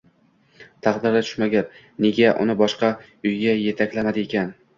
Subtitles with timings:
[0.87, 1.67] Taqdiri tushmagur,
[2.07, 4.53] nega uni boshqa uyga yetaklamadi ekan?